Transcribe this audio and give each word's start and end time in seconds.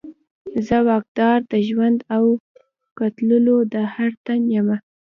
زه 0.67 0.77
واکدار 0.89 1.39
د 1.51 1.53
ژوند 1.67 1.99
او 2.15 2.23
قتلولو 2.99 3.55
د 3.73 3.75
هر 3.93 4.11
تن 4.25 4.41
یمه 4.55 4.77